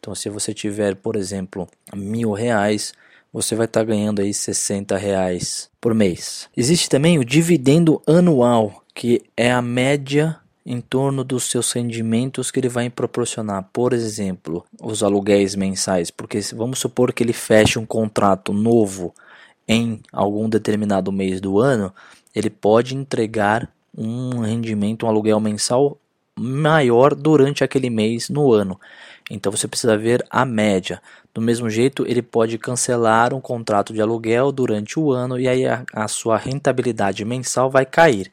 Então, 0.00 0.14
se 0.14 0.28
você 0.28 0.54
tiver, 0.54 0.96
por 0.96 1.16
exemplo, 1.16 1.68
mil 1.94 2.32
reais, 2.32 2.92
você 3.32 3.54
vai 3.54 3.66
estar 3.66 3.80
tá 3.80 3.84
ganhando 3.84 4.20
aí 4.20 4.34
60 4.34 4.96
reais 4.96 5.70
por 5.80 5.94
mês. 5.94 6.48
Existe 6.56 6.88
também 6.88 7.18
o 7.18 7.24
dividendo 7.24 8.02
anual, 8.06 8.82
que 8.94 9.22
é 9.36 9.52
a 9.52 9.62
média 9.62 10.38
em 10.64 10.80
torno 10.80 11.24
dos 11.24 11.44
seus 11.44 11.72
rendimentos 11.72 12.50
que 12.50 12.60
ele 12.60 12.68
vai 12.68 12.88
proporcionar. 12.88 13.68
Por 13.72 13.92
exemplo, 13.92 14.64
os 14.80 15.02
aluguéis 15.02 15.54
mensais, 15.54 16.10
porque 16.10 16.40
vamos 16.54 16.78
supor 16.78 17.12
que 17.12 17.22
ele 17.22 17.32
feche 17.32 17.78
um 17.78 17.86
contrato 17.86 18.52
novo 18.52 19.14
em 19.66 20.00
algum 20.12 20.48
determinado 20.48 21.12
mês 21.12 21.40
do 21.40 21.58
ano, 21.58 21.92
ele 22.34 22.50
pode 22.50 22.96
entregar 22.96 23.68
um 23.96 24.40
rendimento, 24.40 25.06
um 25.06 25.08
aluguel 25.08 25.38
mensal 25.40 25.98
maior 26.38 27.14
durante 27.14 27.62
aquele 27.62 27.90
mês 27.90 28.28
no 28.28 28.52
ano. 28.52 28.80
Então 29.30 29.52
você 29.52 29.68
precisa 29.68 29.96
ver 29.96 30.24
a 30.30 30.44
média. 30.44 31.00
Do 31.32 31.40
mesmo 31.40 31.70
jeito, 31.70 32.04
ele 32.06 32.22
pode 32.22 32.58
cancelar 32.58 33.32
um 33.32 33.40
contrato 33.40 33.92
de 33.92 34.00
aluguel 34.00 34.52
durante 34.52 34.98
o 34.98 35.12
ano 35.12 35.38
e 35.38 35.48
aí 35.48 35.66
a, 35.66 35.84
a 35.92 36.08
sua 36.08 36.36
rentabilidade 36.36 37.24
mensal 37.24 37.70
vai 37.70 37.86
cair. 37.86 38.30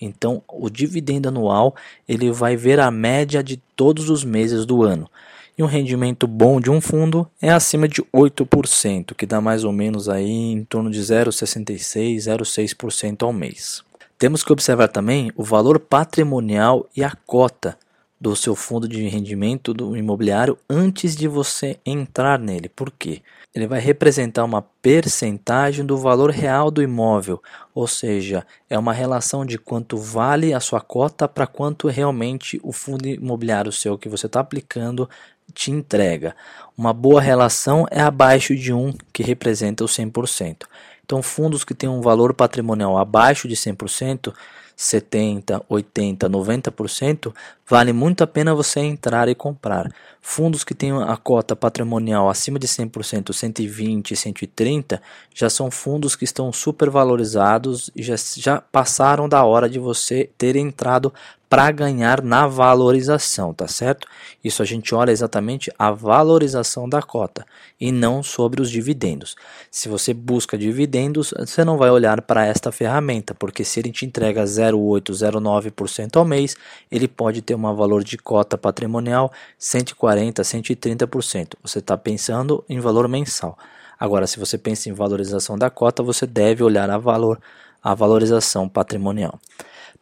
Então, 0.00 0.42
o 0.48 0.70
dividendo 0.70 1.28
anual 1.28 1.74
ele 2.08 2.30
vai 2.30 2.56
ver 2.56 2.80
a 2.80 2.90
média 2.90 3.42
de 3.42 3.56
todos 3.76 4.08
os 4.08 4.24
meses 4.24 4.64
do 4.64 4.82
ano. 4.82 5.10
E 5.58 5.62
um 5.62 5.66
rendimento 5.66 6.26
bom 6.26 6.60
de 6.60 6.70
um 6.70 6.80
fundo 6.80 7.28
é 7.40 7.50
acima 7.50 7.86
de 7.86 8.02
8%, 8.14 9.14
que 9.14 9.26
dá 9.26 9.40
mais 9.40 9.62
ou 9.62 9.72
menos 9.72 10.08
aí 10.08 10.52
em 10.52 10.64
torno 10.64 10.90
de 10.90 11.00
0,66, 11.00 12.16
0,6% 12.16 13.22
ao 13.22 13.32
mês. 13.32 13.82
Temos 14.18 14.42
que 14.42 14.52
observar 14.52 14.88
também 14.88 15.30
o 15.36 15.42
valor 15.42 15.78
patrimonial 15.78 16.86
e 16.96 17.04
a 17.04 17.12
cota 17.26 17.76
do 18.20 18.36
seu 18.36 18.54
fundo 18.54 18.86
de 18.86 19.08
rendimento 19.08 19.72
do 19.72 19.96
imobiliário 19.96 20.58
antes 20.68 21.16
de 21.16 21.26
você 21.26 21.78
entrar 21.86 22.38
nele. 22.38 22.68
Por 22.68 22.90
quê? 22.90 23.22
Ele 23.54 23.66
vai 23.66 23.80
representar 23.80 24.44
uma 24.44 24.62
percentagem 24.62 25.84
do 25.84 25.96
valor 25.96 26.30
real 26.30 26.70
do 26.70 26.82
imóvel, 26.82 27.42
ou 27.74 27.88
seja, 27.88 28.46
é 28.68 28.78
uma 28.78 28.92
relação 28.92 29.44
de 29.44 29.58
quanto 29.58 29.96
vale 29.96 30.52
a 30.52 30.60
sua 30.60 30.80
cota 30.80 31.26
para 31.26 31.46
quanto 31.46 31.88
realmente 31.88 32.60
o 32.62 32.72
fundo 32.72 33.08
imobiliário 33.08 33.72
seu 33.72 33.96
que 33.96 34.08
você 34.08 34.26
está 34.26 34.40
aplicando 34.40 35.08
te 35.52 35.70
entrega. 35.70 36.36
Uma 36.76 36.92
boa 36.92 37.20
relação 37.20 37.86
é 37.90 38.00
abaixo 38.00 38.54
de 38.54 38.72
1, 38.72 38.92
que 39.12 39.22
representa 39.22 39.82
o 39.82 39.88
100%. 39.88 40.66
Então, 41.04 41.22
fundos 41.22 41.64
que 41.64 41.74
têm 41.74 41.88
um 41.88 42.00
valor 42.00 42.32
patrimonial 42.32 42.96
abaixo 42.96 43.48
de 43.48 43.56
100% 43.56 44.32
70, 44.80 45.62
80, 45.68 46.30
90%, 46.30 47.34
vale 47.68 47.92
muito 47.92 48.24
a 48.24 48.26
pena 48.26 48.54
você 48.54 48.80
entrar 48.80 49.28
e 49.28 49.34
comprar. 49.34 49.92
Fundos 50.22 50.64
que 50.64 50.74
têm 50.74 50.90
a 50.90 51.18
cota 51.18 51.54
patrimonial 51.54 52.30
acima 52.30 52.58
de 52.58 52.66
100%, 52.66 53.30
120, 53.30 54.16
130, 54.16 55.02
já 55.34 55.50
são 55.50 55.70
fundos 55.70 56.16
que 56.16 56.24
estão 56.24 56.50
supervalorizados 56.50 57.90
e 57.94 58.02
já, 58.02 58.14
já 58.36 58.58
passaram 58.58 59.28
da 59.28 59.44
hora 59.44 59.68
de 59.68 59.78
você 59.78 60.30
ter 60.38 60.56
entrado 60.56 61.12
para 61.50 61.72
ganhar 61.72 62.22
na 62.22 62.46
valorização, 62.46 63.52
tá 63.52 63.66
certo? 63.66 64.06
Isso 64.42 64.62
a 64.62 64.64
gente 64.64 64.94
olha 64.94 65.10
exatamente 65.10 65.68
a 65.76 65.90
valorização 65.90 66.88
da 66.88 67.02
cota 67.02 67.44
e 67.80 67.90
não 67.90 68.22
sobre 68.22 68.62
os 68.62 68.70
dividendos. 68.70 69.34
Se 69.68 69.88
você 69.88 70.14
busca 70.14 70.56
dividendos, 70.56 71.34
você 71.36 71.64
não 71.64 71.76
vai 71.76 71.90
olhar 71.90 72.22
para 72.22 72.46
esta 72.46 72.70
ferramenta, 72.70 73.34
porque 73.34 73.64
se 73.64 73.80
ele 73.80 73.90
te 73.90 74.06
entrega 74.06 74.44
0,8, 74.44 75.10
0,9% 75.10 76.16
ao 76.16 76.24
mês, 76.24 76.54
ele 76.88 77.08
pode 77.08 77.42
ter 77.42 77.56
um 77.56 77.74
valor 77.74 78.04
de 78.04 78.16
cota 78.16 78.56
patrimonial 78.56 79.32
140, 79.58 80.42
130%. 80.42 81.54
Você 81.64 81.80
está 81.80 81.98
pensando 81.98 82.64
em 82.68 82.78
valor 82.78 83.08
mensal. 83.08 83.58
Agora, 83.98 84.24
se 84.28 84.38
você 84.38 84.56
pensa 84.56 84.88
em 84.88 84.92
valorização 84.92 85.58
da 85.58 85.68
cota, 85.68 86.00
você 86.00 86.28
deve 86.28 86.62
olhar 86.62 86.88
a 86.88 86.96
valor 86.96 87.40
a 87.82 87.94
valorização 87.94 88.68
patrimonial. 88.68 89.40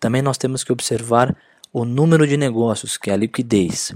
Também 0.01 0.23
nós 0.23 0.39
temos 0.39 0.63
que 0.63 0.73
observar 0.73 1.37
o 1.73 1.85
número 1.85 2.27
de 2.27 2.37
negócios, 2.37 2.97
que 2.97 3.11
é 3.11 3.15
a 3.15 3.17
liquidez. 3.17 3.95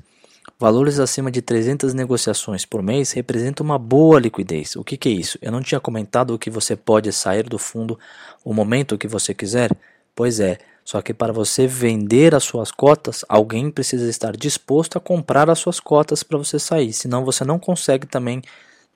Valores 0.59 0.99
acima 0.99 1.31
de 1.31 1.43
300 1.43 1.93
negociações 1.95 2.65
por 2.65 2.83
mês 2.83 3.13
representam 3.13 3.65
uma 3.65 3.79
boa 3.79 4.21
liquidez. 4.21 4.77
O 4.77 4.85
que, 4.85 4.97
que 4.97 5.09
é 5.09 5.13
isso? 5.13 5.39
Eu 5.43 5.51
não 5.51 5.61
tinha 5.61 5.81
comentado 5.81 6.39
que 6.39 6.51
você 6.51 6.77
pode 6.77 7.13
sair 7.13 7.49
do 7.49 7.59
fundo 7.59 7.99
o 8.45 8.55
momento 8.55 8.99
que 8.99 9.09
você 9.09 9.35
quiser? 9.35 9.71
Pois 10.15 10.39
é, 10.39 10.59
só 10.85 11.01
que 11.01 11.15
para 11.15 11.33
você 11.33 11.67
vender 11.67 12.35
as 12.35 12.45
suas 12.45 12.71
cotas, 12.71 13.25
alguém 13.29 13.71
precisa 13.71 14.09
estar 14.09 14.37
disposto 14.37 14.97
a 14.97 15.01
comprar 15.01 15.49
as 15.49 15.59
suas 15.59 15.81
cotas 15.81 16.23
para 16.23 16.39
você 16.39 16.59
sair, 16.59 16.93
senão 16.93 17.25
você 17.25 17.45
não 17.45 17.59
consegue 17.59 18.07
também 18.07 18.43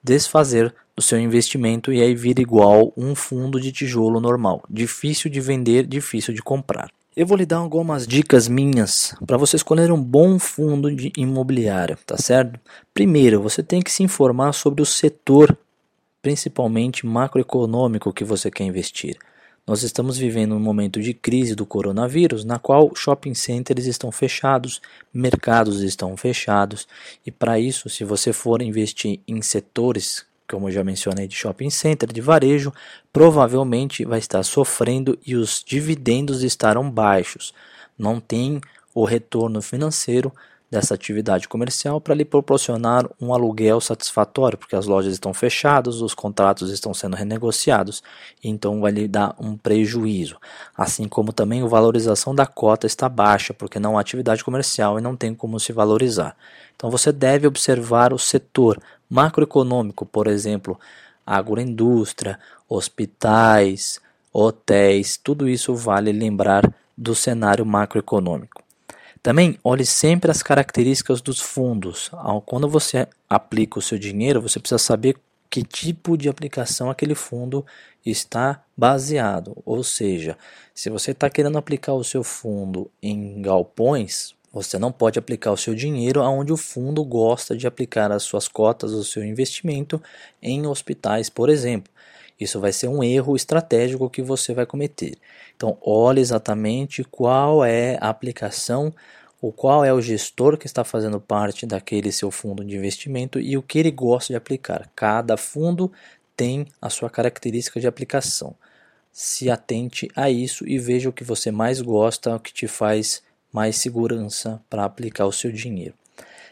desfazer 0.07 0.73
do 0.95 1.01
seu 1.01 1.19
investimento 1.19 1.91
e 1.91 2.01
aí 2.01 2.15
vira 2.15 2.41
igual 2.41 2.93
um 2.95 3.13
fundo 3.13 3.59
de 3.59 3.71
tijolo 3.71 4.21
normal. 4.21 4.63
Difícil 4.69 5.29
de 5.29 5.41
vender, 5.41 5.85
difícil 5.85 6.33
de 6.33 6.41
comprar. 6.41 6.89
Eu 7.15 7.27
vou 7.27 7.37
lhe 7.37 7.45
dar 7.45 7.57
algumas 7.57 8.07
dicas 8.07 8.47
minhas 8.47 9.13
para 9.25 9.37
você 9.37 9.57
escolher 9.57 9.91
um 9.91 10.01
bom 10.01 10.39
fundo 10.39 10.95
de 10.95 11.11
imobiliário, 11.17 11.97
tá 12.05 12.17
certo? 12.17 12.59
Primeiro, 12.93 13.41
você 13.41 13.61
tem 13.61 13.81
que 13.81 13.91
se 13.91 14.03
informar 14.03 14.53
sobre 14.53 14.81
o 14.81 14.85
setor 14.85 15.57
principalmente 16.21 17.05
macroeconômico, 17.05 18.13
que 18.13 18.23
você 18.23 18.49
quer 18.49 18.63
investir. 18.63 19.17
Nós 19.67 19.83
estamos 19.83 20.17
vivendo 20.17 20.55
um 20.55 20.61
momento 20.61 21.01
de 21.01 21.13
crise 21.13 21.53
do 21.53 21.65
coronavírus, 21.65 22.45
na 22.45 22.57
qual 22.57 22.89
shopping 22.95 23.33
centers 23.33 23.85
estão 23.85 24.13
fechados, 24.13 24.81
mercados 25.13 25.81
estão 25.81 26.15
fechados, 26.15 26.87
e 27.25 27.31
para 27.31 27.59
isso, 27.59 27.89
se 27.89 28.05
você 28.05 28.31
for 28.31 28.61
investir 28.61 29.19
em 29.27 29.41
setores, 29.41 30.25
como 30.49 30.69
eu 30.69 30.71
já 30.71 30.85
mencionei, 30.85 31.27
de 31.27 31.35
shopping 31.35 31.69
center, 31.69 32.13
de 32.13 32.21
varejo, 32.21 32.71
provavelmente 33.11 34.05
vai 34.05 34.19
estar 34.19 34.41
sofrendo 34.43 35.19
e 35.27 35.35
os 35.35 35.61
dividendos 35.67 36.43
estarão 36.43 36.89
baixos. 36.89 37.53
Não 37.99 38.21
tem 38.21 38.61
o 38.95 39.03
retorno 39.03 39.61
financeiro 39.61 40.31
dessa 40.69 40.93
atividade 40.93 41.47
comercial 41.47 42.01
para 42.01 42.13
lhe 42.13 42.25
proporcionar 42.25 43.09
um 43.21 43.33
aluguel 43.33 43.79
satisfatório, 43.79 44.57
porque 44.57 44.75
as 44.75 44.85
lojas 44.85 45.13
estão 45.13 45.33
fechadas, 45.33 46.01
os 46.01 46.13
contratos 46.13 46.69
estão 46.71 46.93
sendo 46.93 47.15
renegociados, 47.15 48.03
então 48.43 48.81
vai 48.81 48.91
lhe 48.91 49.07
dar 49.07 49.33
um 49.39 49.55
prejuízo. 49.55 50.37
Assim 50.75 51.07
como 51.07 51.31
também 51.31 51.61
a 51.61 51.67
valorização 51.67 52.35
da 52.35 52.45
cota 52.45 52.85
está 52.85 53.07
baixa, 53.07 53.53
porque 53.53 53.79
não 53.79 53.97
há 53.97 54.01
atividade 54.01 54.43
comercial 54.43 54.99
e 54.99 55.01
não 55.01 55.15
tem 55.15 55.33
como 55.33 55.59
se 55.59 55.71
valorizar. 55.71 56.35
Então 56.75 56.91
você 56.91 57.11
deve 57.11 57.47
observar 57.47 58.13
o 58.13 58.19
setor 58.19 58.79
macroeconômico, 59.09 60.05
por 60.05 60.27
exemplo, 60.27 60.77
agroindústria, 61.25 62.37
hospitais, 62.67 64.01
hotéis, 64.33 65.17
tudo 65.17 65.47
isso 65.47 65.73
vale 65.73 66.11
lembrar 66.11 66.69
do 66.97 67.15
cenário 67.15 67.65
macroeconômico. 67.65 68.66
Também 69.21 69.57
olhe 69.63 69.85
sempre 69.85 70.31
as 70.31 70.43
características 70.43 71.21
dos 71.21 71.39
fundos. 71.39 72.11
Quando 72.45 72.69
você 72.69 73.07
aplica 73.29 73.79
o 73.79 73.81
seu 73.81 73.97
dinheiro, 73.97 74.41
você 74.41 74.59
precisa 74.59 74.79
saber 74.79 75.17
que 75.49 75.63
tipo 75.63 76.17
de 76.17 76.27
aplicação 76.27 76.89
aquele 76.89 77.15
fundo 77.15 77.65
está 78.05 78.63
baseado. 78.75 79.55
Ou 79.65 79.83
seja, 79.83 80.37
se 80.73 80.89
você 80.89 81.11
está 81.11 81.29
querendo 81.29 81.57
aplicar 81.57 81.93
o 81.93 82.03
seu 82.03 82.23
fundo 82.23 82.91
em 83.01 83.41
galpões, 83.41 84.35
você 84.51 84.77
não 84.77 84.91
pode 84.91 85.17
aplicar 85.19 85.51
o 85.51 85.57
seu 85.57 85.73
dinheiro 85.73 86.21
aonde 86.21 86.51
o 86.51 86.57
fundo 86.57 87.03
gosta 87.03 87.55
de 87.55 87.67
aplicar 87.67 88.11
as 88.11 88.23
suas 88.23 88.47
cotas, 88.47 88.91
o 88.91 89.03
seu 89.03 89.23
investimento 89.23 90.01
em 90.41 90.65
hospitais, 90.67 91.29
por 91.29 91.49
exemplo. 91.49 91.91
Isso 92.39 92.59
vai 92.59 92.71
ser 92.71 92.87
um 92.87 93.03
erro 93.03 93.35
estratégico 93.35 94.09
que 94.09 94.21
você 94.21 94.53
vai 94.53 94.65
cometer. 94.65 95.17
Então, 95.55 95.77
olhe 95.81 96.21
exatamente 96.21 97.03
qual 97.03 97.65
é 97.65 97.97
a 97.99 98.09
aplicação 98.09 98.93
ou 99.41 99.51
qual 99.51 99.85
é 99.85 99.93
o 99.93 100.01
gestor 100.01 100.57
que 100.57 100.65
está 100.65 100.83
fazendo 100.83 101.19
parte 101.19 101.65
daquele 101.65 102.11
seu 102.11 102.31
fundo 102.31 102.63
de 102.63 102.75
investimento 102.75 103.39
e 103.39 103.57
o 103.57 103.61
que 103.61 103.79
ele 103.79 103.91
gosta 103.91 104.33
de 104.33 104.37
aplicar. 104.37 104.89
Cada 104.95 105.37
fundo 105.37 105.91
tem 106.35 106.67
a 106.81 106.89
sua 106.89 107.09
característica 107.09 107.79
de 107.79 107.87
aplicação. 107.87 108.55
Se 109.11 109.49
atente 109.49 110.07
a 110.15 110.29
isso 110.29 110.67
e 110.67 110.77
veja 110.77 111.09
o 111.09 111.13
que 111.13 111.23
você 111.23 111.49
mais 111.49 111.81
gosta, 111.81 112.35
o 112.35 112.39
que 112.39 112.53
te 112.53 112.67
faz 112.67 113.23
mais 113.51 113.77
segurança 113.77 114.61
para 114.69 114.85
aplicar 114.85 115.25
o 115.25 115.31
seu 115.31 115.51
dinheiro. 115.51 115.95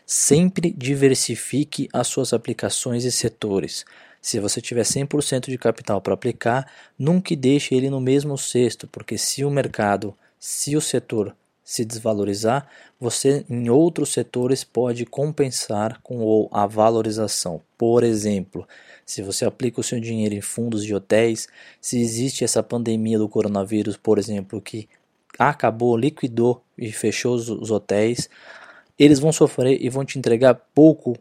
Sempre 0.05 0.71
diversifique 0.71 1.89
as 1.91 2.07
suas 2.07 2.33
aplicações 2.33 3.05
e 3.05 3.11
setores. 3.11 3.85
Se 4.25 4.39
você 4.39 4.59
tiver 4.59 4.81
100% 4.81 5.51
de 5.51 5.55
capital 5.55 6.01
para 6.01 6.15
aplicar, 6.15 6.67
nunca 6.97 7.35
deixe 7.35 7.75
ele 7.75 7.91
no 7.91 8.01
mesmo 8.01 8.35
cesto, 8.39 8.87
porque 8.87 9.19
se 9.19 9.45
o 9.45 9.51
mercado, 9.51 10.15
se 10.39 10.75
o 10.75 10.81
setor 10.81 11.35
se 11.63 11.85
desvalorizar, 11.85 12.67
você 12.99 13.45
em 13.47 13.69
outros 13.69 14.09
setores 14.09 14.63
pode 14.63 15.05
compensar 15.05 16.01
com 16.01 16.49
a 16.51 16.65
valorização. 16.65 17.61
Por 17.77 18.03
exemplo, 18.03 18.67
se 19.05 19.21
você 19.21 19.45
aplica 19.45 19.79
o 19.79 19.83
seu 19.83 19.99
dinheiro 19.99 20.33
em 20.33 20.41
fundos 20.41 20.83
de 20.83 20.95
hotéis, 20.95 21.47
se 21.79 22.01
existe 22.01 22.43
essa 22.43 22.63
pandemia 22.63 23.19
do 23.19 23.29
coronavírus, 23.29 23.95
por 23.95 24.17
exemplo, 24.17 24.59
que 24.59 24.89
acabou, 25.37 25.95
liquidou 25.95 26.63
e 26.75 26.91
fechou 26.91 27.35
os, 27.35 27.47
os 27.47 27.69
hotéis, 27.69 28.27
eles 28.97 29.19
vão 29.19 29.31
sofrer 29.31 29.79
e 29.79 29.87
vão 29.87 30.03
te 30.03 30.17
entregar 30.17 30.55
pouco 30.73 31.15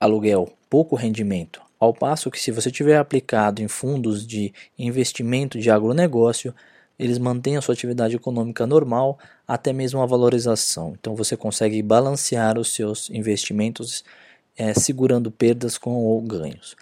aluguel, 0.00 0.52
pouco 0.68 0.96
rendimento. 0.96 1.65
Ao 1.78 1.92
passo 1.92 2.30
que 2.30 2.40
se 2.40 2.50
você 2.50 2.70
tiver 2.70 2.96
aplicado 2.96 3.62
em 3.62 3.68
fundos 3.68 4.26
de 4.26 4.52
investimento 4.78 5.58
de 5.58 5.70
agronegócio, 5.70 6.54
eles 6.98 7.18
mantêm 7.18 7.56
a 7.56 7.60
sua 7.60 7.74
atividade 7.74 8.16
econômica 8.16 8.66
normal, 8.66 9.18
até 9.46 9.72
mesmo 9.72 10.00
a 10.00 10.06
valorização. 10.06 10.96
Então 10.98 11.14
você 11.14 11.36
consegue 11.36 11.82
balancear 11.82 12.58
os 12.58 12.72
seus 12.72 13.10
investimentos 13.10 14.02
é, 14.56 14.72
segurando 14.72 15.30
perdas 15.30 15.76
com 15.76 16.20
ganhos. 16.26 16.74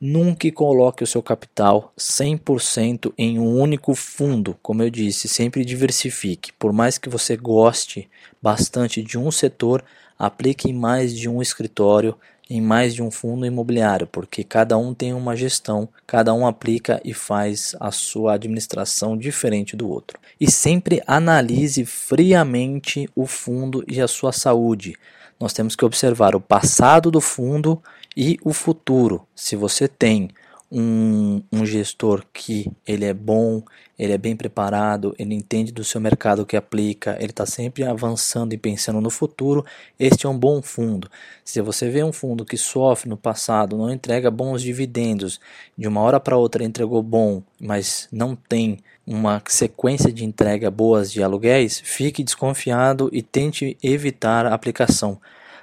Nunca 0.00 0.50
coloque 0.50 1.04
o 1.04 1.06
seu 1.06 1.22
capital 1.22 1.92
100% 1.96 3.12
em 3.16 3.38
um 3.38 3.56
único 3.56 3.94
fundo, 3.94 4.58
como 4.60 4.82
eu 4.82 4.90
disse, 4.90 5.28
sempre 5.28 5.64
diversifique. 5.64 6.52
Por 6.54 6.72
mais 6.72 6.98
que 6.98 7.08
você 7.08 7.36
goste 7.36 8.10
bastante 8.42 9.00
de 9.00 9.16
um 9.16 9.30
setor, 9.30 9.84
aplique 10.18 10.68
em 10.68 10.72
mais 10.72 11.14
de 11.16 11.28
um 11.28 11.40
escritório, 11.40 12.16
em 12.52 12.60
mais 12.60 12.94
de 12.94 13.02
um 13.02 13.10
fundo 13.10 13.46
imobiliário, 13.46 14.06
porque 14.06 14.44
cada 14.44 14.76
um 14.76 14.92
tem 14.92 15.14
uma 15.14 15.34
gestão, 15.34 15.88
cada 16.06 16.34
um 16.34 16.46
aplica 16.46 17.00
e 17.02 17.14
faz 17.14 17.74
a 17.80 17.90
sua 17.90 18.34
administração 18.34 19.16
diferente 19.16 19.74
do 19.74 19.88
outro. 19.88 20.20
E 20.38 20.50
sempre 20.50 21.02
analise 21.06 21.86
friamente 21.86 23.08
o 23.16 23.26
fundo 23.26 23.82
e 23.88 24.02
a 24.02 24.06
sua 24.06 24.32
saúde. 24.32 24.94
Nós 25.40 25.54
temos 25.54 25.74
que 25.74 25.84
observar 25.84 26.36
o 26.36 26.40
passado 26.40 27.10
do 27.10 27.22
fundo 27.22 27.82
e 28.14 28.38
o 28.44 28.52
futuro. 28.52 29.26
Se 29.34 29.56
você 29.56 29.88
tem 29.88 30.28
um, 30.74 31.42
um, 31.52 31.66
gestor 31.66 32.24
que 32.32 32.72
ele 32.86 33.04
é 33.04 33.12
bom, 33.12 33.62
ele 33.98 34.14
é 34.14 34.16
bem 34.16 34.34
preparado, 34.34 35.14
ele 35.18 35.34
entende 35.34 35.70
do 35.70 35.84
seu 35.84 36.00
mercado 36.00 36.46
que 36.46 36.56
aplica, 36.56 37.14
ele 37.20 37.30
está 37.30 37.44
sempre 37.44 37.84
avançando 37.84 38.54
e 38.54 38.58
pensando 38.58 38.98
no 38.98 39.10
futuro, 39.10 39.66
este 40.00 40.24
é 40.24 40.28
um 40.28 40.38
bom 40.38 40.62
fundo. 40.62 41.10
Se 41.44 41.60
você 41.60 41.90
vê 41.90 42.02
um 42.02 42.12
fundo 42.12 42.42
que 42.42 42.56
sofre 42.56 43.10
no 43.10 43.18
passado, 43.18 43.76
não 43.76 43.92
entrega 43.92 44.30
bons 44.30 44.62
dividendos, 44.62 45.38
de 45.76 45.86
uma 45.86 46.00
hora 46.00 46.18
para 46.18 46.38
outra 46.38 46.64
entregou 46.64 47.02
bom, 47.02 47.42
mas 47.60 48.08
não 48.10 48.34
tem 48.34 48.78
uma 49.06 49.42
sequência 49.46 50.10
de 50.10 50.24
entrega 50.24 50.70
boas 50.70 51.12
de 51.12 51.22
aluguéis, 51.22 51.82
fique 51.84 52.24
desconfiado 52.24 53.10
e 53.12 53.20
tente 53.20 53.76
evitar 53.82 54.46
a 54.46 54.54
aplicação. 54.54 55.20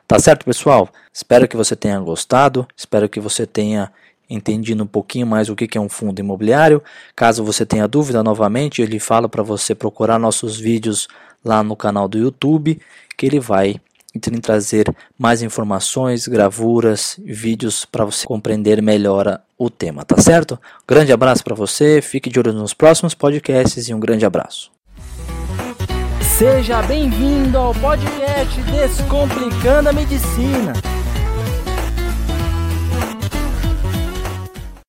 Tá 0.07 0.19
certo, 0.19 0.45
pessoal? 0.45 0.89
Espero 1.13 1.47
que 1.47 1.55
você 1.55 1.75
tenha 1.75 1.99
gostado, 1.99 2.67
espero 2.75 3.07
que 3.09 3.19
você 3.19 3.45
tenha 3.45 3.91
entendido 4.29 4.83
um 4.83 4.87
pouquinho 4.87 5.25
mais 5.25 5.49
o 5.49 5.55
que 5.55 5.77
é 5.77 5.81
um 5.81 5.89
fundo 5.89 6.19
imobiliário. 6.19 6.83
Caso 7.15 7.43
você 7.43 7.65
tenha 7.65 7.87
dúvida, 7.87 8.21
novamente, 8.21 8.81
ele 8.81 8.99
fala 8.99 9.27
para 9.27 9.41
você 9.41 9.73
procurar 9.73 10.19
nossos 10.19 10.57
vídeos 10.57 11.07
lá 11.43 11.63
no 11.63 11.75
canal 11.75 12.07
do 12.07 12.17
YouTube, 12.17 12.79
que 13.17 13.25
ele 13.25 13.39
vai 13.39 13.79
trazer 14.41 14.93
mais 15.17 15.41
informações, 15.41 16.27
gravuras, 16.27 17.19
vídeos 17.23 17.85
para 17.85 18.05
você 18.05 18.25
compreender 18.25 18.81
melhor 18.81 19.39
o 19.57 19.69
tema, 19.69 20.03
tá 20.03 20.17
certo? 20.17 20.59
Grande 20.87 21.13
abraço 21.13 21.43
para 21.43 21.55
você, 21.55 22.01
fique 22.01 22.29
de 22.29 22.39
olho 22.39 22.51
nos 22.53 22.73
próximos 22.73 23.13
podcasts 23.13 23.87
e 23.87 23.93
um 23.93 23.99
grande 23.99 24.25
abraço. 24.25 24.71
Seja 26.21 26.81
bem-vindo 26.81 27.57
ao 27.57 27.73
podcast 27.75 28.61
Descomplicando 28.63 29.89
a 29.89 29.93
Medicina. 29.93 30.73